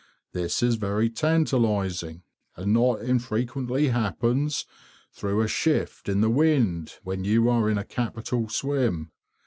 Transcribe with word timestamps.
This 0.31 0.63
is 0.63 0.77
very 0.77 1.11
tantalising, 1.11 2.23
and 2.55 2.73
not 2.73 3.01
infrequently 3.03 3.89
happens 3.89 4.65
through 5.11 5.41
a 5.41 5.47
shift 5.47 6.09
in 6.09 6.21
the 6.21 6.29
wind 6.31 6.97
when 7.03 7.23
you 7.23 7.47
are 7.49 7.69
in 7.69 7.77
a 7.77 7.85
capital 7.85 8.49
"swim." 8.49 9.11